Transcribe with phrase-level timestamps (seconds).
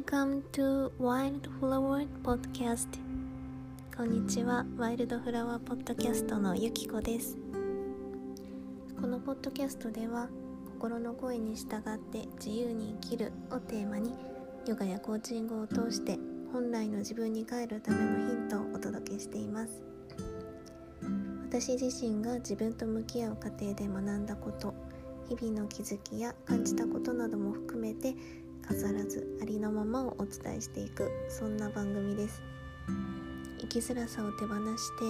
[0.00, 2.88] Welcome to Wildflower Podcast.
[3.94, 4.64] こんにちは。
[4.78, 7.36] ワイルドフラワーポッドキャストのゆきこです。
[8.98, 10.30] このポッドキャストでは
[10.72, 14.14] 心の声に従って自由に生きるをテーマに
[14.66, 16.18] ヨガやコーチングを通して
[16.50, 19.82] 本来の自分に帰るためのヒントをお届けしています。
[21.50, 24.72] 私自身が自分と向き合う過程で学んだこと
[25.28, 28.14] 日々の気づきや感じたことなども含めて
[28.66, 32.42] 飾らずありのままをお伝えしていくそんな番組です
[33.60, 35.04] 生きづらさを手放して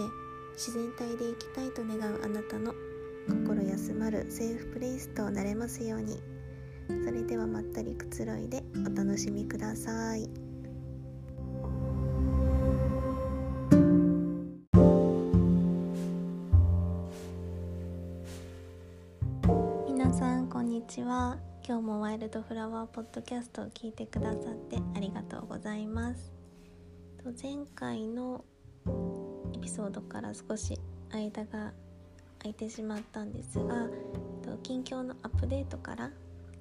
[0.55, 2.75] 自然体で生きたいと願うあなたの
[3.29, 6.21] 心休まるセーフプレイスとなれますように
[7.05, 10.50] それではまったりくつろいでお楽しみください。
[20.91, 21.39] ちは。
[21.65, 26.33] 今日もワイルドフラワーポッドキャストを聞いてくださってありがとうございます。
[27.41, 28.45] 前回の
[29.55, 30.81] エピソードから少し
[31.13, 31.73] 間が
[32.41, 33.87] 空いてしまったんですが
[34.65, 36.11] 近況のアップデートから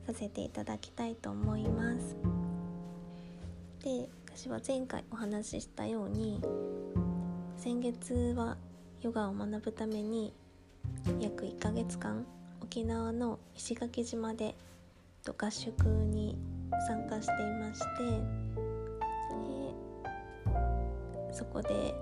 [0.05, 2.15] させていただきたいと思います。
[3.83, 6.39] で私は前回お話ししたように
[7.57, 8.57] 先月は
[9.01, 10.35] ヨガを学ぶために
[11.19, 12.27] 約1ヶ月間
[12.69, 14.53] 沖縄の石垣島で
[15.25, 16.37] 合宿に
[16.87, 17.85] 参加していまして
[21.31, 21.95] えそこで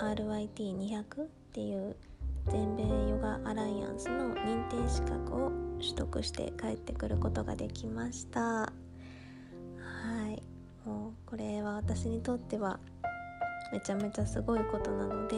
[0.00, 1.94] RYT200 っていう
[2.50, 8.40] 全米ヨガアライアンスの認定資格を取得して帰ってくることができました。
[8.40, 8.72] は
[10.26, 10.42] い。
[10.84, 12.80] もうこれは私にとっては
[13.72, 15.36] めちゃめちゃすごいことなので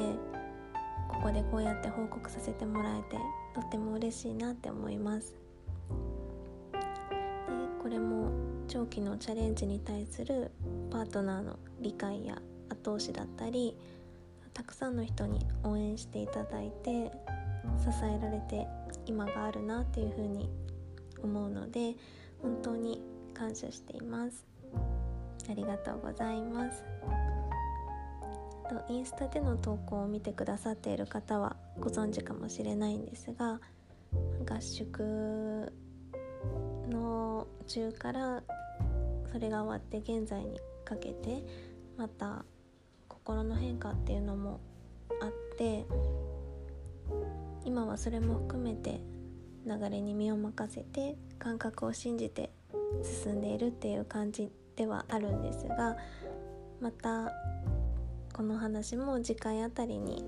[1.11, 3.19] ここでこうやって報告させてもらえて
[3.57, 5.35] とても嬉しいなって思います。
[6.73, 6.79] で
[7.83, 8.31] これも
[8.69, 10.51] 長期のチャレンジに対する
[10.91, 13.75] パートナーの理解や後押しだったり
[14.53, 17.11] たくさんの人に応援していただいて
[17.79, 18.67] 支えられて
[19.07, 20.51] 今があるなっていうふうに
[21.23, 21.95] 思うので
[22.43, 23.01] 本当に
[23.33, 24.47] 感謝しています。
[25.49, 26.85] ありがとうございます。
[28.69, 33.61] とインスタでの投稿を見てくださっている方はご存知かもしれないんですが
[34.49, 35.73] 合宿
[36.89, 38.43] の中から
[39.33, 41.45] それが終わって現在にかけて
[41.97, 42.45] また
[43.09, 44.61] 心の変化っていうのも
[45.21, 45.85] あって
[47.65, 49.01] 今はそれも含めて
[49.67, 52.51] 流れに身を任せて感覚を信じて
[53.25, 55.97] 進んでいるっていう感じではあるんですが
[56.81, 57.33] また
[58.37, 60.23] この話も次回あたりに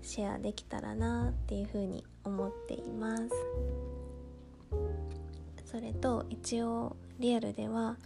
[0.00, 3.28] シェアできたらなっていうふうに思っています。
[5.66, 7.98] それと一応リアルでは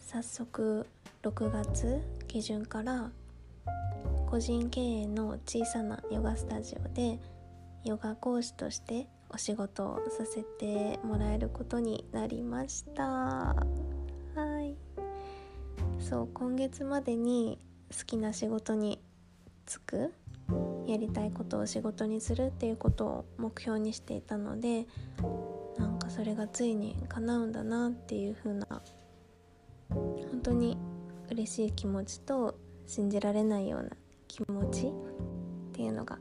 [0.00, 0.88] 早速
[1.22, 3.12] 6月下旬から
[4.28, 7.20] 個人経営の小さなヨガスタジオで
[7.84, 13.04] ヨガ講師としてお仕事をさせてもらえることになりました。
[13.04, 13.54] は
[14.64, 14.74] い。
[16.00, 17.60] そう今月までに
[17.90, 19.00] 好きな仕事に
[19.66, 20.12] 就く？
[20.86, 24.86] やりたいことを仕事にするっていうことを目標にしていたので
[25.76, 28.66] なんかそれがついに叶うんだなっていう風な
[29.90, 30.78] 本当に
[31.30, 33.90] 嬉しい気持ちと信じられないような
[34.28, 34.92] 気持ちっ
[35.72, 36.18] ていうのが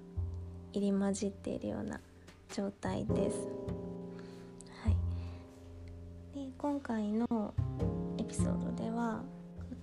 [0.74, 2.00] 入り混じっているような
[2.52, 3.38] 状態です。
[4.84, 4.96] はい、
[6.34, 7.54] で今回の
[8.18, 9.22] エピソードでは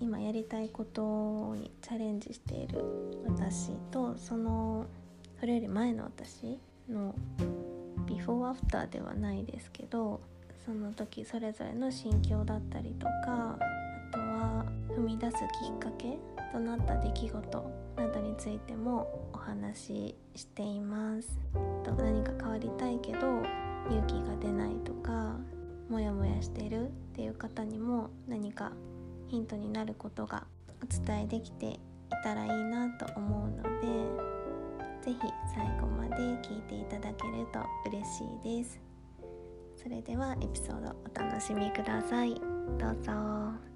[0.03, 2.83] 今やりたいことにチャレンジしている
[3.25, 4.85] 私とその
[5.39, 6.59] それより前の私
[6.89, 7.15] の
[8.05, 10.19] ビフォーアフターではないですけど
[10.65, 13.59] その時それぞれの心境だったりとかあ
[14.11, 15.39] とは踏み出すき
[15.73, 16.17] っかけ
[16.51, 21.39] となった出来事などについてもお話ししています。
[21.85, 23.19] と何か変わりたいけど
[23.89, 25.37] 勇気が出ないとか
[25.89, 28.73] モヤモヤしてるっていう方にも何か
[29.33, 30.45] ヒントになることが
[30.83, 31.79] お伝えできてい
[32.23, 33.87] たらいいなと思うので
[35.01, 35.17] 是非
[35.55, 36.15] 最後まで
[36.47, 37.59] 聞いていただけると
[37.89, 38.79] 嬉しいです。
[39.75, 42.35] それではエピソードお楽しみください。
[42.77, 43.72] どうぞ。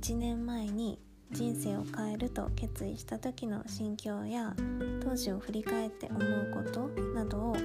[0.00, 0.98] 1年前に
[1.30, 4.56] 人生を変えると決意した時の心境や
[5.02, 7.56] 当時を振り返って思うことなどを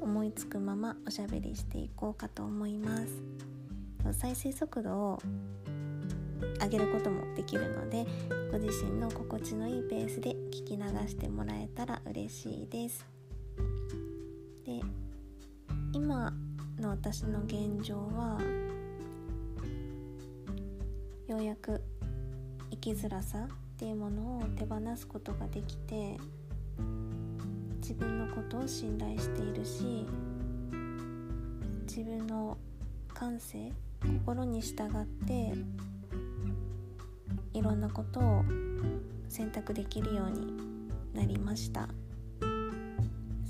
[0.00, 3.22] 思いつくままおしゃべりしていこうかと思います。
[4.18, 5.22] 再生速度を
[6.62, 8.06] 上げることもできるので
[8.50, 13.04] ご自身の心地のいいペースで聞き流してもらえたら嬉しいです。
[14.64, 14.80] で
[15.92, 16.32] 今
[16.80, 18.40] の私の現状は
[21.32, 21.82] ようやく
[22.70, 23.48] 生きづらさっ
[23.78, 26.18] ていうものを手放すことができて
[27.78, 30.06] 自分のことを信頼しているし
[31.86, 32.58] 自分の
[33.14, 33.72] 感性
[34.04, 35.54] 心に従って
[37.54, 38.44] いろんなことを
[39.30, 40.52] 選択できるように
[41.14, 41.88] なりました。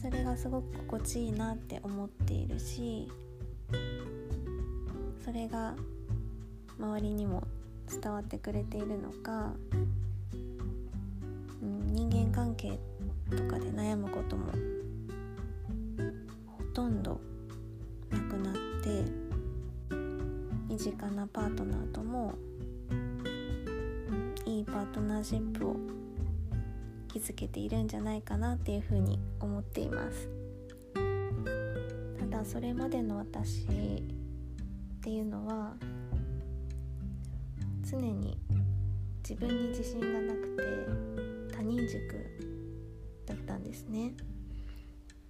[0.00, 3.08] それがすごく心地いいなって思っているし
[5.24, 5.74] それが
[6.78, 7.44] 周りにも
[8.00, 9.52] 伝わってくれているのか、
[11.62, 12.78] うん、人間関係
[13.30, 14.52] とかで悩むことも
[16.46, 17.20] ほとんど
[18.10, 19.04] なくなって
[20.68, 22.34] 身近なパートナーとも、
[22.90, 25.76] うん、いいパートナーシップを
[27.12, 30.30] 築けているんじゃないかなっていうふうに思っています。
[32.18, 33.68] ただそれまでの私っ
[35.02, 35.74] ていうのは
[37.92, 38.38] 常に
[39.18, 40.56] 自分に自信がなく
[41.50, 42.00] て他人軸
[43.26, 44.14] だったんですね。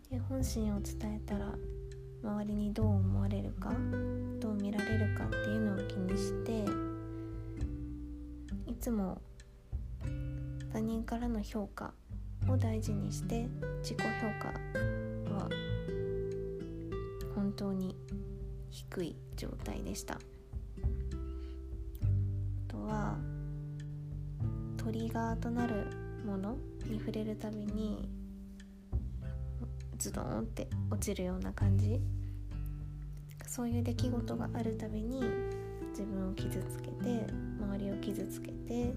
[0.08, 1.52] で本心を伝えたら
[2.22, 3.72] 周りにどう思われるか
[4.38, 6.64] どう見られるかっていうのを気にして
[8.70, 9.20] いつも
[10.72, 11.92] 他人からの評価
[12.48, 13.48] を大事にして
[13.80, 14.04] 自己評
[14.40, 14.48] 価
[15.34, 15.48] は
[17.34, 17.96] 本当に
[18.70, 20.18] 低い状態でした。
[22.92, 23.16] は
[24.76, 25.86] トリガーとなる
[26.26, 26.56] もの
[26.86, 28.08] に触れるたびに
[29.96, 32.00] ズドンって落ちるような感じ。
[33.46, 35.22] そういう出来事があるたびに
[35.90, 37.26] 自分を傷つけて
[37.60, 38.94] 周りを傷つけてっ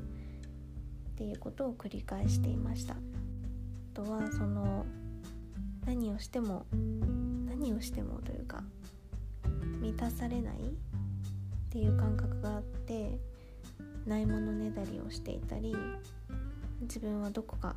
[1.18, 2.94] ていうことを繰り返していました。
[2.94, 2.98] あ
[3.94, 4.86] とはその
[5.86, 6.66] 何をしても
[7.48, 8.64] 何をしてもというか
[9.82, 10.60] 満たされないっ
[11.70, 13.20] ていう感覚があって
[14.06, 15.76] ないものねだりをしていたり
[16.82, 17.76] 自分はどこか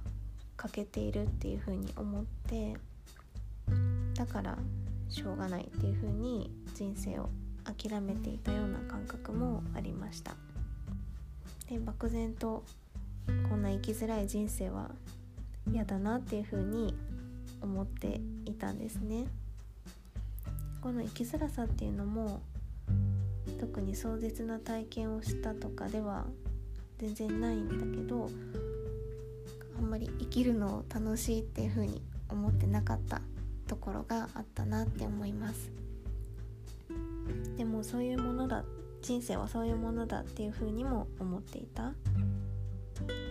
[0.56, 2.76] 欠けているっていうふうに思って
[4.14, 4.58] だから
[5.08, 7.30] しょうがないっていうふうに人生を
[7.64, 10.34] 諦めていたような感覚もありました。
[11.68, 12.64] で漠然と
[13.48, 14.90] こんな生きづらい人生は
[15.70, 16.94] 嫌だなっていうふうに
[17.60, 19.26] 思っていたんですね。
[20.80, 22.40] この生きづらさっていうのも
[23.58, 26.26] 特に壮絶な体験をしたとかでは
[26.98, 28.30] 全然ないんだけど
[29.78, 33.20] あんまり生きるのを楽しいっていう風に思ってなかった
[33.66, 35.70] ところがあったなって思います。
[37.56, 38.64] でもそういうものだ
[39.02, 41.92] 人生はそういうものだっていう風にも思っていた。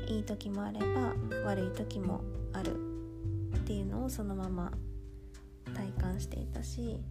[0.08, 1.14] いい時もあれば
[1.44, 2.22] 悪い時も
[2.54, 2.76] ある
[3.56, 4.72] っていうのをそのまま
[5.76, 7.02] 体感していたし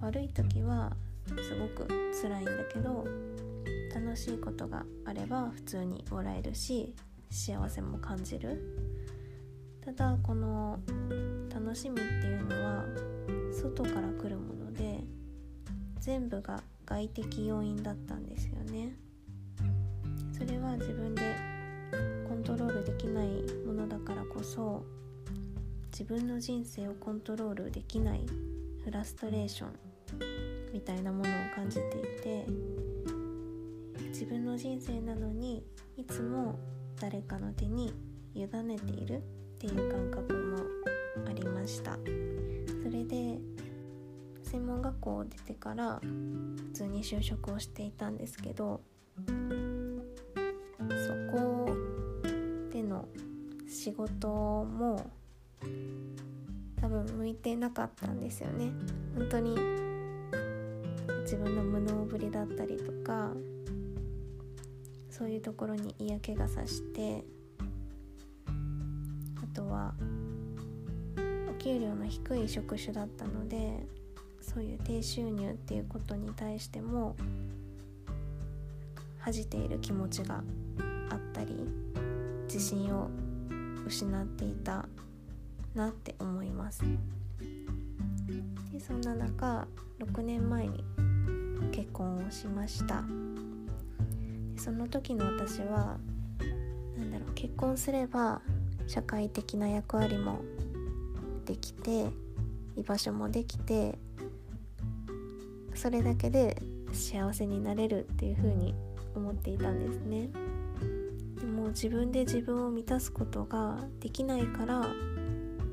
[0.00, 0.96] 悪い時は
[1.42, 1.86] すごく
[2.22, 3.06] 辛いんだけど
[3.94, 6.94] 楽しいことがあれば普通に笑えるし
[7.30, 8.60] 幸せも感じる。
[9.84, 10.78] ただこの
[11.52, 12.84] 楽しみっていうのは
[13.52, 15.00] 外から来るもので
[15.98, 18.94] 全部が外的要因だったんですよね。
[20.32, 21.22] それは自分で
[22.28, 23.28] コントロールできない
[23.66, 24.84] ものだからこそ
[25.92, 28.24] 自分の人生をコントロールできない
[28.84, 29.89] フラストレーション
[30.72, 31.84] みたいなものを感じてい
[32.22, 32.46] て
[34.08, 35.64] 自分の人生なのに
[35.96, 36.58] いつも
[37.00, 37.92] 誰かの手に
[38.34, 39.20] 委ねているっ
[39.58, 40.58] ていう感覚も
[41.28, 41.98] ありました。
[42.82, 43.38] それで
[44.42, 48.80] 専門学校を出てから普通に就職をしていたんですけど
[49.26, 49.32] そ
[51.32, 51.68] こ
[52.72, 53.06] での
[53.68, 55.10] 仕事も
[56.80, 58.72] 多分向いてなかったんですよね。
[59.16, 59.56] 本当に
[61.30, 63.30] 自分の無能ぶりだったりとか
[65.08, 67.22] そういうところに嫌気がさして
[69.40, 69.94] あとは
[71.48, 73.86] お給料の低い職種だったので
[74.40, 77.14] そういう低収入っていうことに対しても
[79.20, 80.42] 恥じている気持ちが
[81.10, 81.54] あったり
[82.46, 83.08] 自信を
[83.86, 84.88] 失っていた
[85.76, 86.82] なって思います。
[88.72, 89.68] でそんな中
[90.00, 90.82] 6年前に
[92.00, 93.04] 婚をしました。
[94.56, 95.98] その時の私は
[96.96, 98.40] 何だろう結婚すれば
[98.86, 100.40] 社会的な役割も
[101.44, 102.08] できて
[102.76, 103.98] 居場所もできて
[105.74, 106.60] それだけで
[106.92, 108.74] 幸せになれるっていう風に
[109.14, 110.28] 思っていたんですね。
[111.38, 114.86] でも自分で自分を満たすことができないから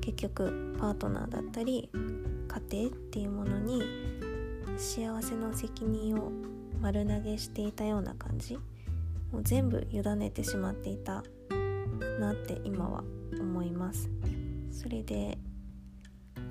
[0.01, 4.06] 結局パートナーだったり家庭っていうものに
[4.77, 6.31] 幸せの責任を
[6.79, 8.55] 丸投げしていたような感じ。
[9.31, 11.23] もう全部委ねてしまっていた
[12.19, 13.03] なって今は
[13.39, 14.09] 思います。
[14.71, 15.39] それで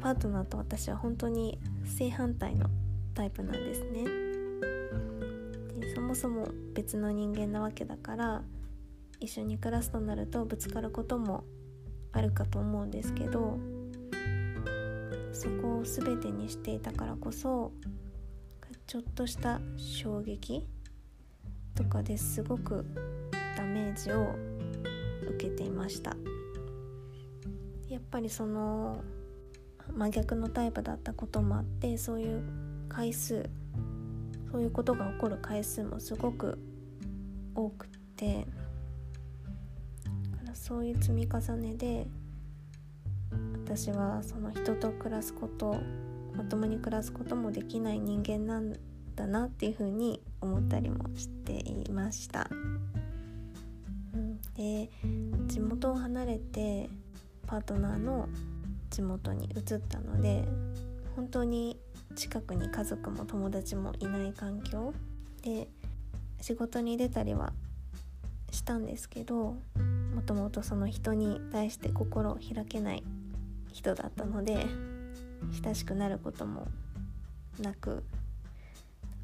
[0.01, 2.69] パートナーと私は本当に正反対の
[3.15, 4.05] タイプなんですね。
[5.79, 8.43] でそもそも別の人間なわけだから
[9.21, 11.45] 一緒に暮らすとなるとぶつかることも
[12.13, 13.59] あるかと思うんですけど
[15.33, 17.73] そこを全てにしていたからこそ
[18.87, 20.65] ちょっとした衝撃
[21.75, 22.87] とかですごく
[23.57, 24.35] ダメージを
[25.29, 26.17] 受けていました。
[27.89, 29.03] やっぱりその
[29.93, 32.43] 真逆のタイプだったこともあってそういう
[32.89, 33.49] 回数
[34.51, 36.59] そういうことが起こる回数もすごく
[37.55, 38.47] 多くて
[40.55, 42.07] そういう積み重ねで
[43.65, 45.77] 私はその人と暮らすこと
[46.37, 48.75] まともに暮らすこともできない人間なん
[49.15, 52.49] だなっていうふうに思ったりもしていました。
[54.15, 54.91] うん、で
[55.47, 56.89] 地元を離れて
[57.47, 58.29] パートナーの
[58.91, 60.45] 地元に移ったので
[61.15, 61.79] 本当に
[62.15, 64.95] 近くに家族も友達もいない環境
[65.43, 65.69] で
[66.41, 67.53] 仕事に出たりは
[68.51, 69.57] したんですけど
[70.15, 73.05] もともとその人に対して心を開けない
[73.73, 74.67] 人だったので
[75.53, 76.69] 親しくなることも
[77.61, 78.05] なく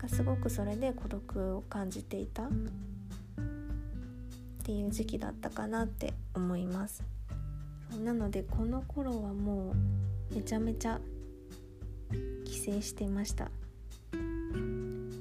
[0.00, 2.48] なんかすごくそれで孤独を感じていたっ
[4.64, 7.02] ていう時期だったかなって思います。
[8.02, 9.74] なのでこの頃はも
[10.30, 11.00] うめちゃめちゃ
[12.44, 13.50] 帰省していました。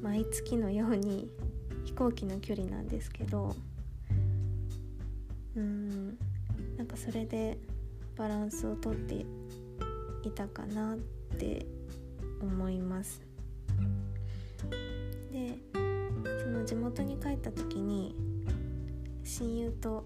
[0.02, 1.30] 毎月のように
[1.86, 3.56] 飛行機の距離なんですけど
[5.56, 6.18] うん
[6.78, 7.58] なんかそれで
[8.18, 9.26] バランスをとって
[10.24, 10.98] いたかなっ
[11.38, 11.66] て
[12.42, 13.22] 思います。
[15.32, 15.58] で
[16.44, 18.16] その地元に帰った時に
[19.24, 20.06] 親友と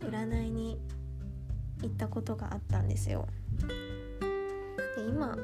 [0.00, 0.80] 占いに
[1.82, 3.26] 行ったことがあったんですよ。
[4.96, 5.36] で今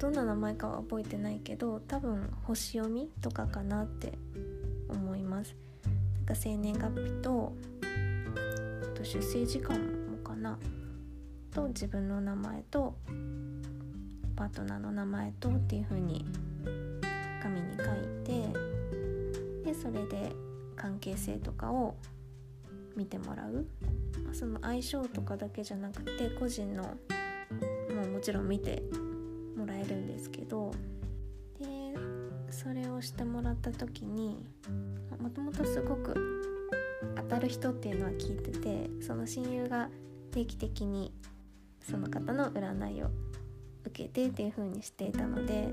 [0.00, 4.12] どんな名前かは覚えてないけど多分星読みとかかなって
[4.88, 5.54] 思います。
[6.16, 7.52] なんか生年月日と
[8.94, 10.58] と出生時間もかな。
[11.56, 12.94] と自分の名前と
[14.36, 16.26] パートナーの名前とっていう風に
[17.42, 17.86] 紙に書い
[18.24, 18.52] て
[19.64, 20.32] でそれで
[20.76, 21.96] 関係性とかを
[22.94, 23.66] 見てもらう、
[24.22, 26.90] まあ、その相性とかだけじゃなくて個人のも
[28.04, 28.82] うもちろん見て
[29.56, 30.72] もらえるんですけど
[31.58, 31.64] で
[32.50, 34.44] それをしてもらった時に
[35.18, 36.14] もともとすごく
[37.16, 39.88] 当たる人っていうのは聞いててその親友が
[40.32, 41.14] 定期的に
[41.88, 43.10] その方の占いを
[43.84, 45.72] 受けてっていう風にしていたので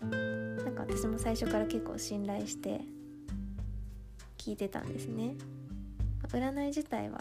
[0.00, 2.80] なんか私も最初から結構信頼して
[4.36, 5.36] 聞いてたんですね。
[6.32, 7.20] 占い自体は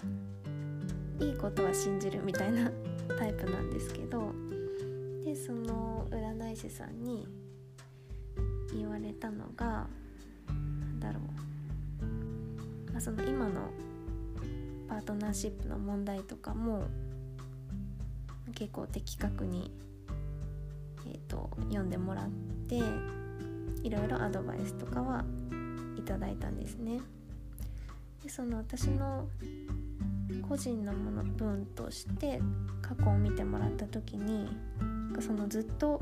[1.20, 2.72] いいことは信じるみたいな
[3.20, 4.34] タイプなんですけど
[5.24, 7.28] でその占い師さんに
[8.74, 9.88] 言われたのが
[10.48, 13.70] 何だろう、まあ、その今の
[14.88, 16.86] パートナーシップの問題とかも
[18.54, 19.72] 結構的確に、
[21.08, 22.30] えーと、読んでもらっ
[22.68, 22.82] て
[23.84, 25.24] いろいろアドバイスとかは
[25.98, 27.00] いただいたんですね。
[28.24, 29.28] でその私の
[30.48, 32.42] 個人のもの分として
[32.82, 34.48] 過去を見てもらった時に
[35.20, 36.02] そのずっと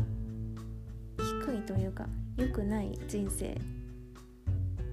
[1.18, 2.06] 低いというか
[2.38, 3.60] 良くない人生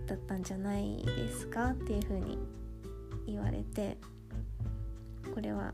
[0.06, 2.38] だったんじゃないですかっていうふうに
[3.26, 3.96] 言われて
[5.34, 5.72] これは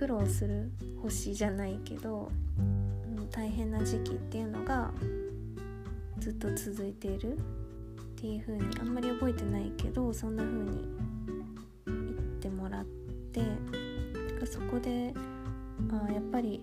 [0.00, 0.70] 苦労する
[1.02, 2.32] 星じゃないけど、
[3.30, 4.90] 大変な時期っていうのが
[6.18, 7.40] ずっと続いているっ
[8.16, 10.88] ていう風にあんまり覚えてないけどそんな風に
[11.84, 12.84] 言ってもらっ
[13.30, 13.42] て
[14.50, 15.12] そこで
[15.92, 16.62] あやっぱり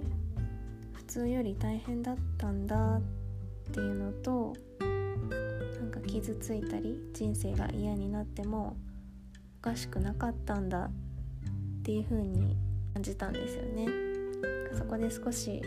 [0.94, 3.02] 普通より大変だったんだっ
[3.72, 4.56] ていうのと
[5.80, 8.76] なんか傷ついたり人生が嫌になっても
[9.60, 10.90] おかしくなかったんだっ
[11.84, 12.58] ていう風に
[12.98, 13.86] 感じたんですよね。
[14.76, 15.62] そこで少し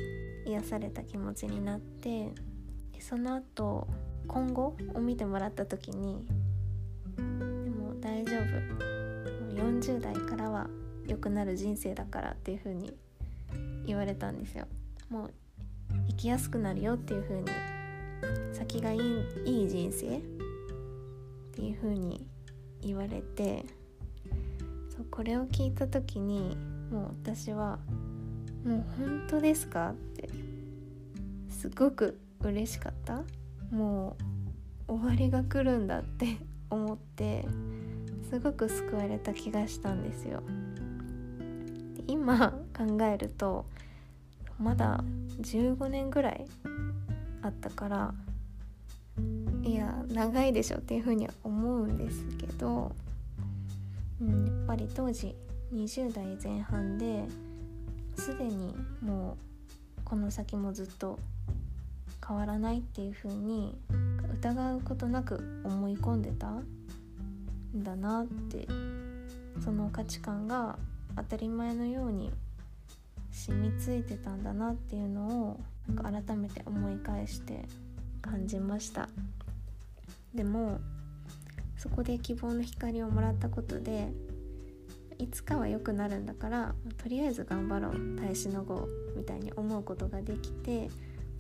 [0.45, 2.33] 癒された気持ちになって
[2.99, 3.87] その後
[4.27, 6.25] 今後を見てもらった時に
[7.17, 7.23] で
[7.71, 8.91] も大丈夫。
[9.55, 10.69] 40代からは
[11.07, 12.97] 良くなる人生だからっていう風に
[13.87, 14.67] 言われたんですよ。
[15.09, 15.31] もう
[16.09, 17.49] 生きやすくなるよっていう風に
[18.53, 19.01] 先がいい
[19.47, 20.19] いい人生？
[20.19, 20.21] っ
[21.53, 22.27] ていう風に
[22.83, 23.65] 言われて
[24.89, 26.57] そうこれを聞いた時に
[26.91, 27.79] もう私は
[28.65, 30.29] 「もう本当ですか?」って
[31.49, 33.23] すごく嬉しかった
[33.71, 34.17] も
[34.89, 36.39] う終わりが来るんだって
[36.71, 37.47] 思って
[38.29, 40.43] すごく救われた気がしたんですよ。
[42.07, 43.67] 今考えると
[44.59, 45.05] まだ
[45.41, 46.45] 15年ぐらい
[47.43, 48.15] あったから
[49.63, 52.93] いや長いでしょっていうふうには思うんですけど、
[54.21, 55.37] うん、やっぱり当時
[55.73, 57.29] 20代前半で
[58.17, 59.37] すでにも
[59.99, 61.17] うこの先もずっと
[62.27, 63.79] 変わらないっていうふうに
[64.41, 66.65] 疑うことなく思い込んでたん
[67.77, 68.67] だなって
[69.63, 70.77] その価値観が
[71.17, 72.33] 当たり前のように
[73.31, 77.65] 染みついてたんだなっていうのをなんか改めて思い返して
[78.21, 79.09] 感じました。
[80.35, 80.81] でも
[81.77, 84.13] そこで希望の光をもらったことで
[85.21, 90.89] いつかは良くなるんだからとりあえず頑張ろう耐えしのごうみたいに思うことができて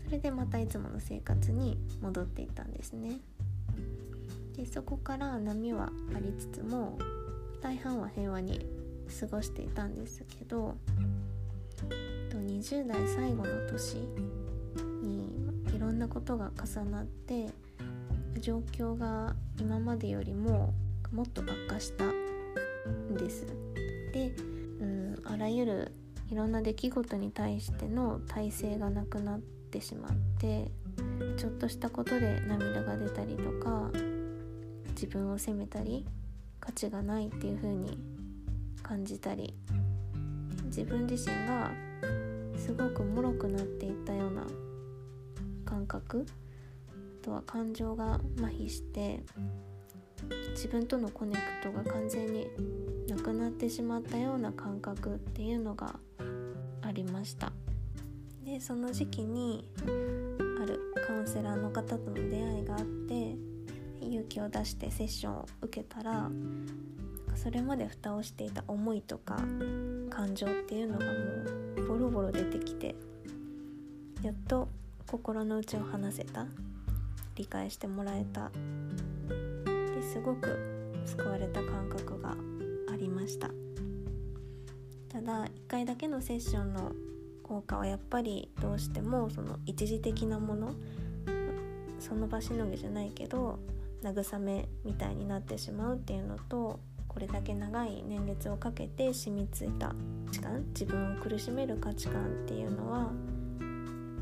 [0.04, 3.20] それでまたいつもの生活に戻っていったんですね
[4.54, 6.98] でそこから波はありつつも
[7.62, 8.66] 大半は平和に
[9.18, 10.76] 過ごしていたんですけど
[12.60, 13.96] 20代最後の年
[15.02, 15.32] に
[15.74, 17.46] いろんなことが重なって
[18.40, 20.74] 状況が今までよりも
[21.12, 23.69] もっと悪化したんです。
[24.12, 24.32] で、
[24.80, 25.92] うん、あらゆる
[26.30, 30.70] いろんな出来事に対しての体制がなくなってしまって
[31.36, 33.90] ちょっとしたことで涙が出たりとか
[34.90, 36.06] 自分を責めたり
[36.60, 37.98] 価値がないっていう風に
[38.82, 39.54] 感じたり
[40.66, 41.70] 自分自身が
[42.56, 44.46] すごく脆くなっていったような
[45.64, 46.26] 感覚
[46.88, 49.20] あとは感情が麻痺して
[50.50, 52.48] 自分とのコネクトが完全に
[53.08, 55.98] なくなってしまったような感覚っていうのが
[56.82, 57.52] ありました。
[58.44, 59.68] でその時期に
[60.62, 63.36] あるカウンセラーの方との出会いがあって
[64.00, 66.30] 勇気を出してセッションを受けたら
[67.36, 69.36] それまで蓋をしていた思いとか
[70.10, 71.12] 感情っていうのがも
[71.76, 72.94] うボロボロ出てきて
[74.22, 74.68] やっと
[75.06, 76.46] 心の内を話せた
[77.36, 78.50] 理解してもらえた
[80.10, 80.58] すごく
[81.06, 82.36] 救われた感覚が
[82.92, 83.50] ありました。
[85.08, 86.92] ただ1回だけのセッションの
[87.42, 90.74] 効果はやっぱりどうしてもその一時的なもの
[91.98, 93.58] その場しのぎじゃないけど
[94.02, 103.08] 慰めみたいになってしまうっていうのとこれだけ長い年月をかけて染みついた価値観自分を苦しめる価値観っていうのはやっ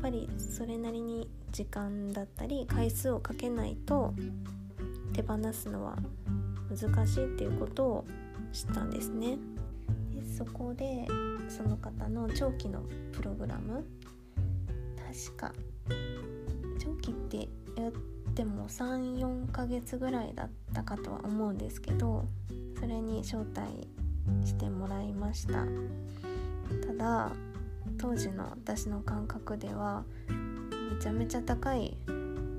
[0.01, 4.13] ぱりそれなりに時間だったり回数をかけないと
[5.13, 5.97] 手放すのは
[6.69, 8.05] 難しいっていうことを
[8.51, 9.37] 知ったんですね。
[10.13, 11.07] でそこで
[11.47, 13.85] その方の長期のプログラム
[14.97, 15.53] 確か
[16.79, 17.37] 長期って
[17.81, 17.91] やっ
[18.35, 22.25] ても34ヶ月ぐらいだったかとは思うんですけど
[22.79, 23.87] それに招待
[24.45, 25.65] してもらいました
[26.87, 27.31] ただ
[27.97, 30.03] 当時の私の感覚では
[30.93, 31.97] めちゃめちゃ高い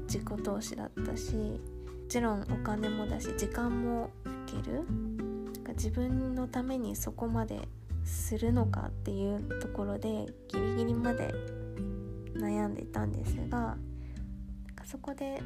[0.06, 1.60] 自己投資だったし
[2.10, 4.84] ちろんお金もだし時間もかける
[5.62, 7.68] な自分のためにそこまで
[8.04, 11.32] するのかっていうところでギリギリまで
[12.34, 13.76] 悩んでいたんですが
[14.84, 15.40] そこで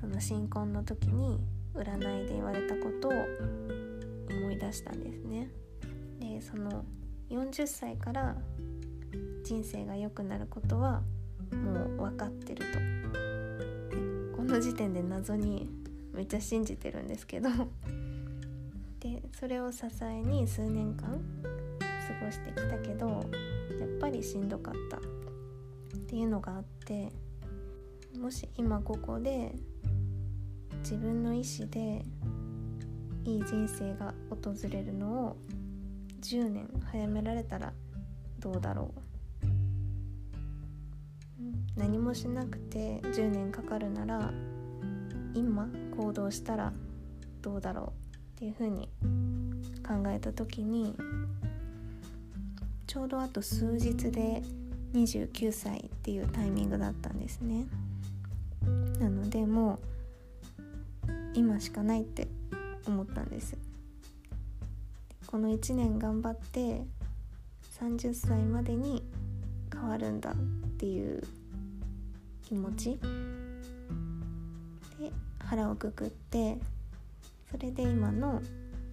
[0.00, 1.38] その新婚の時に
[1.74, 5.50] 占いで言われたことを思い出したんですね。
[6.18, 6.82] でその
[7.28, 8.34] 40歳から
[9.44, 11.02] 人生が良くなることは
[11.52, 13.03] もう分かってると
[14.54, 15.68] の時点で謎に
[16.12, 17.48] めっちゃ信じてるんですけど。
[19.00, 23.06] でそれを支えに数年間過ごしてきたけど
[23.78, 24.96] やっぱりしんどかった。
[24.96, 25.00] っ
[26.06, 27.12] ていうのがあって
[28.18, 29.54] もし今ここで
[30.78, 32.04] 自分の意思で
[33.24, 35.36] いい人生が訪れるのを
[36.20, 37.72] 10年早められたら
[38.38, 39.00] どうだろう、
[41.76, 44.32] 何もしなくて10年かかるなら
[45.34, 46.72] 今行動したら
[47.42, 48.88] どうだろうっていうふうに
[49.86, 50.96] 考えた時に
[52.86, 54.42] ちょうどあと数日で
[54.92, 57.66] 29歳っていうタイミングだったんですね。
[59.00, 59.78] なのでもう
[61.34, 62.28] 今しかないって
[62.86, 63.56] 思ったんです。
[65.26, 66.86] この1年頑張って
[67.80, 69.02] 30歳までに
[69.72, 70.34] 変わるんだっ
[70.78, 71.24] ていう
[72.44, 72.98] 気持ち？
[74.98, 76.58] で腹をくくって
[77.50, 78.40] それで今の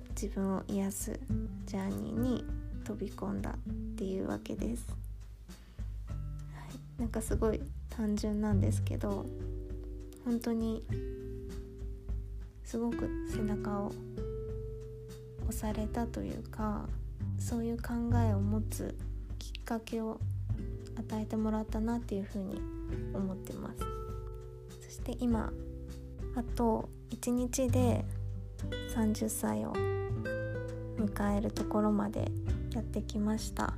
[0.10, 1.20] 自分を癒す
[1.66, 2.46] ジャーニーに
[2.84, 3.54] 飛び込んだっ
[3.98, 4.86] ていうわけです。
[6.08, 6.14] は
[6.98, 9.26] い、なんかすごい単純なんですけど
[10.26, 10.84] 本当に
[12.64, 13.92] すごく背中を
[15.50, 16.88] 押されたというか
[17.38, 18.96] そういう考えを持つ
[19.40, 20.20] きっかけを
[20.98, 22.62] 与えてもらったなっていうふうに
[23.14, 23.80] 思ってます。
[24.82, 25.52] そして今
[26.36, 28.06] あと1日で
[28.96, 29.74] 30歳を
[30.98, 32.32] 迎えるところまで
[32.74, 33.74] やってきました。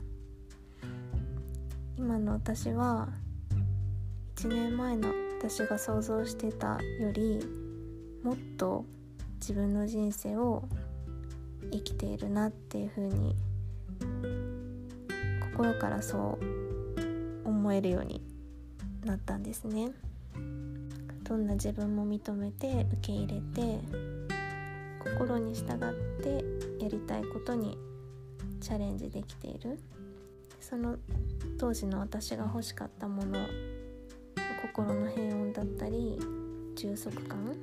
[1.97, 3.07] 今の私は
[4.35, 7.39] 1年前の私が想像してたより
[8.23, 8.85] もっと
[9.39, 10.63] 自分の人生を
[11.71, 13.35] 生きているなっていう風に
[15.53, 16.39] 心からそ
[17.45, 18.21] う思えるように
[19.05, 19.91] なったんですね。
[21.23, 23.79] どんな自分も認めて受け入れて
[25.03, 27.77] 心に従ってやりたいことに
[28.61, 29.79] チャレンジできている。
[30.59, 30.97] その
[31.59, 33.45] 当時の私が欲しかったもの
[34.61, 36.17] 心の平穏だったり
[36.75, 37.53] 充足感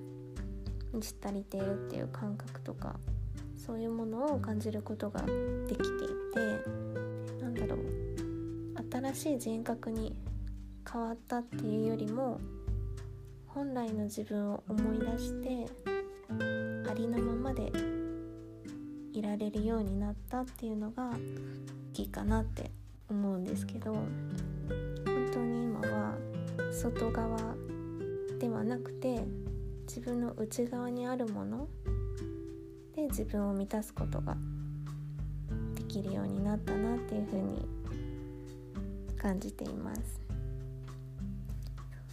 [0.92, 2.96] 満ち足りているっていう感覚とか
[3.57, 7.79] そういうものを感じることができていてなんだろう。
[9.12, 10.14] 新しい人格に
[10.92, 12.40] 変わったっていうよりも
[13.46, 15.66] 本来の自分を思い出して
[16.90, 17.72] ありのままで
[19.12, 21.12] いられるようになったっていうのが
[21.96, 22.70] いいかなって
[23.09, 24.07] 思うんですけど本
[25.33, 26.14] 当に今は
[26.72, 27.37] 外側
[28.40, 29.24] ではなくて
[29.87, 31.68] 自分の内側にあるもの
[32.96, 34.37] で自分を満たすことが
[35.74, 37.66] できるようになったなっていうふうに
[39.20, 40.29] 感じています。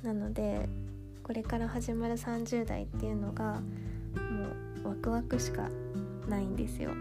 [0.03, 0.67] なので
[1.23, 3.61] これから始まる30代っていうのがも
[4.85, 5.69] うワクワクしか
[6.27, 6.91] ないんですよ。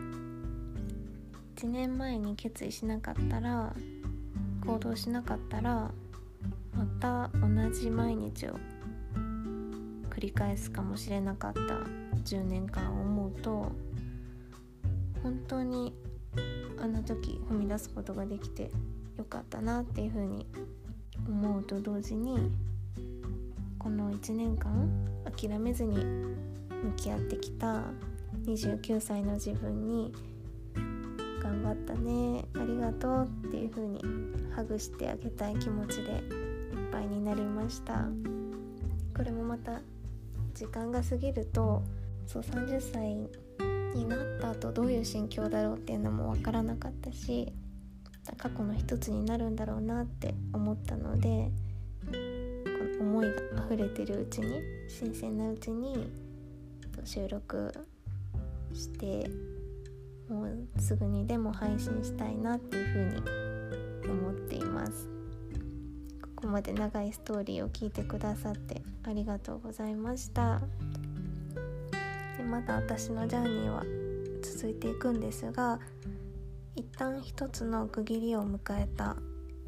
[1.56, 3.74] 1年前に決意しなかったら
[4.66, 5.90] 行動しなかったら
[6.74, 8.58] また同じ毎日を
[10.10, 11.60] 繰り返すかもしれなかった
[12.24, 13.72] 10年間を思うと
[15.22, 15.94] 本当に
[16.78, 18.70] あの時踏み出すことができて
[19.16, 20.46] よかったなっていうふうに
[21.26, 22.50] 思うと同時に
[23.86, 24.90] この1年間
[25.24, 27.84] 諦めずに向き合ってきた
[28.44, 30.12] 29歳の自分に
[31.40, 34.00] 「頑張ったねありがとう」っていう風に
[34.50, 36.22] ハグしてあげたい気持ちでいっ
[36.90, 38.08] ぱいになりました。
[39.16, 39.80] これもまた
[40.52, 41.84] 時間が過ぎると
[42.26, 43.14] そう30歳
[43.94, 47.52] になった後どういう心境だろうっていうのも分からなかったし
[48.36, 51.52] 過去の一つになるんだろうなって思ったので
[53.00, 56.10] 思いが溢れてるうちに新鮮なうちに
[57.04, 57.72] 収録
[58.72, 59.28] して
[60.28, 65.08] もうすぐにでも配信したいなっていうふうに思っています。
[66.20, 70.60] ここまで長いストーリーを聞いてくださってありがとうございました。
[72.36, 73.82] でまだ私のジャーニーは
[74.42, 75.80] 続いていくんですが
[76.74, 79.16] 一旦一つの区切りを迎えた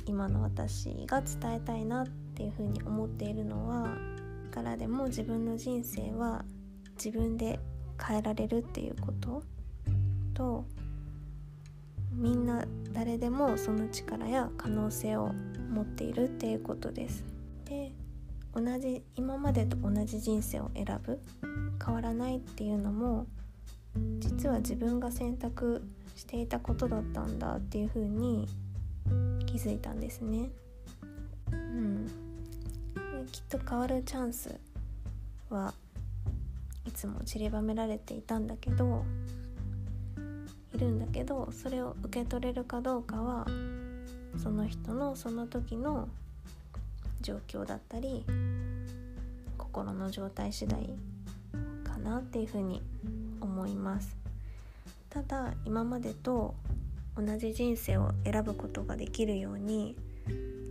[0.06, 3.96] 今の私が伝えたいなってていうふうに思っているのは
[4.52, 6.44] からでも自分の人生は
[6.96, 7.58] 自分で
[8.00, 9.42] 変えられるっていうこと
[10.34, 10.64] と
[12.12, 15.32] みんな誰でもその力や可能性を
[15.70, 17.24] 持っているっていうことです。
[17.64, 17.92] で
[18.54, 21.20] 同じ今までと同じ人生を選ぶ
[21.84, 23.26] 変わらないっていうのも
[24.20, 25.82] 実は自分が選択
[26.16, 28.48] していたことだったんだっていうふうに
[29.46, 30.50] 気づいたんですね。
[31.52, 32.27] うん、
[33.26, 34.58] きっと変わるチャンス
[35.50, 35.74] は
[36.86, 39.04] いつも散りばめられていたんだけど
[40.74, 43.46] いるんだけどそれを受け取れるかどうかは
[44.42, 46.08] その人のその時の
[47.20, 48.24] 状況だったり
[49.56, 50.88] 心の状態次第
[51.84, 52.82] かなっていうふうに
[53.40, 54.16] 思います。
[55.10, 56.54] ただ今までと
[57.16, 59.96] 同じ人生を選ぶことができるように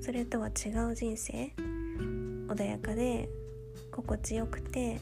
[0.01, 1.51] それとは違う人生
[2.47, 3.29] 穏やかで
[3.91, 4.99] 心地よくて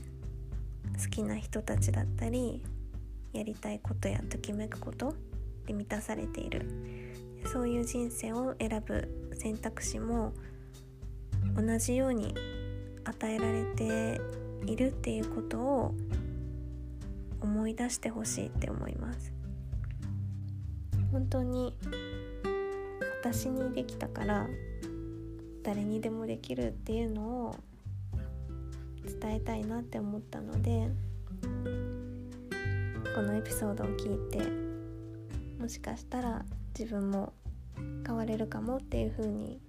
[1.01, 2.63] 好きな人たちだったり
[3.34, 5.13] やりたいことやときめくこと
[5.65, 6.65] で満たされている。
[7.51, 10.34] そういう人生を選ぶ選択肢も
[11.55, 12.34] 同じように
[13.03, 14.19] 与えられて
[14.65, 15.95] いるっていうことを
[17.41, 19.31] 思い出してほしいって思います。
[21.12, 21.77] 本当に
[23.21, 24.47] 私にできたから
[25.65, 27.56] 誰にでもできるっていうのを
[29.19, 30.89] 伝えたいなって思ったので
[33.15, 34.39] このエピソードを聞いて
[35.60, 36.45] もしかしたら
[36.78, 37.34] 自分も
[38.06, 39.60] 変われるかもっていう風に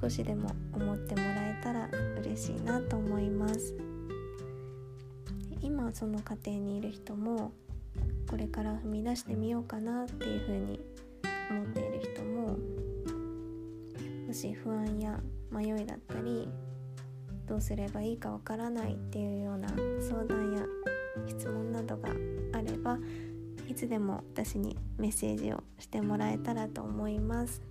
[0.00, 1.88] 少しでも思ってもらえたら
[2.20, 3.74] 嬉しいなと思います。
[5.60, 7.52] 今その家庭にいる人も
[8.30, 10.80] これから踏み出してみようかなっていう風に
[11.50, 11.99] 思っている
[14.40, 16.48] し不安や迷いだったり
[17.46, 19.68] どうすればいいかわからないっていうような
[20.00, 20.64] 相談や
[21.26, 22.08] 質問などが
[22.52, 22.98] あれば
[23.68, 27.62] いつでも私にメッセージをしてもらえたらと思います。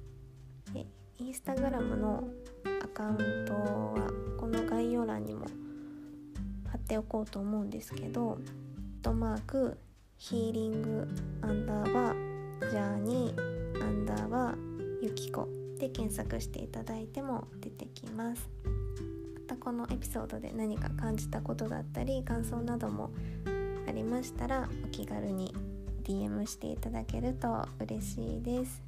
[0.73, 0.85] で
[1.17, 2.23] インスタグラムの
[2.83, 5.45] アカウントはこの概要欄にも
[6.67, 8.37] 貼っておこうと思うんですけど
[9.01, 9.77] 「トマーク
[10.17, 11.07] ヒーリング
[11.41, 15.47] アンダーバージャーニーアンダーバーユキコ」
[15.79, 18.49] で検索していただいても出てきます。
[19.33, 23.09] またこのエピソードで何か感じたことだったり感想なども
[23.87, 25.55] ありましたらお気軽に
[26.03, 28.83] DM していただけると嬉しいです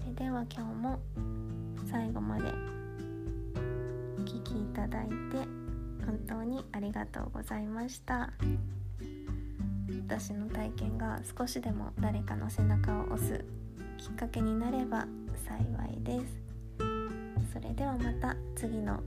[0.00, 0.98] それでは今日も
[1.90, 2.44] 最後まで
[4.18, 5.14] お聴きいただいて
[6.06, 8.32] 本当にありがとうございました
[10.06, 13.44] 私の体験が少しでも誰かの背中を押す
[14.00, 15.06] きっかけになれば
[15.46, 16.40] 幸いです
[17.52, 18.98] それではまた次の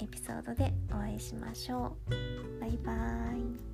[0.00, 2.60] エピソードでお会いしましょう。
[2.60, 3.69] バイバーイ。